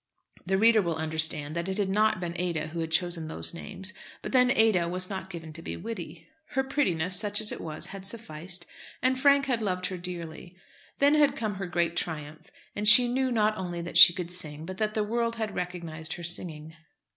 [0.47, 3.93] The reader will understand that it had not been Ada who had chosen those names;
[4.23, 6.27] but then Ada was not given to be witty.
[6.55, 8.65] Her prettiness, such as it was, had sufficed,
[9.03, 10.55] and Frank had loved her dearly.
[10.97, 14.65] Then had come her great triumph, and she knew not only that she could sing,
[14.65, 16.75] but that the world had recognised her singing.